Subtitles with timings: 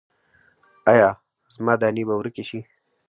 [0.91, 1.09] ایا
[1.53, 2.59] زما دانې به ورکې شي؟